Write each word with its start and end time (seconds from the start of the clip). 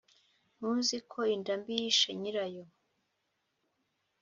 ntuzi 0.55 0.97
ko 1.11 1.19
inda 1.35 1.53
mbi 1.61 1.73
yishe 1.81 2.09
nyirayo’ 2.19 2.65